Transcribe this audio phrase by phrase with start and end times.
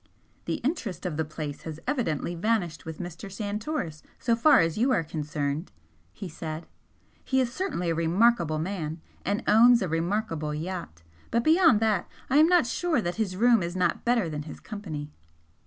[0.45, 3.31] "The interest of the place has evidently vanished with Mr.
[3.31, 5.71] Santoris, so far as you are concerned!"
[6.11, 6.65] he said
[7.23, 12.37] "He is certainly a remarkable man, and owns a remarkable yacht but beyond that I
[12.37, 15.11] am not sure that his room is not better than his company."